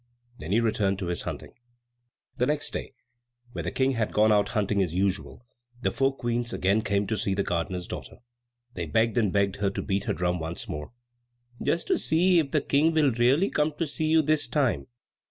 [0.39, 1.51] Then he returned to his hunting.
[2.37, 2.95] The next day,
[3.51, 5.45] when the King had gone out hunting as usual,
[5.83, 8.17] the four Queens again came to see the gardener's daughter.
[8.73, 10.91] They begged and begged her to beat her drum once more,
[11.61, 14.87] "just to see if the King will really come to see you this time."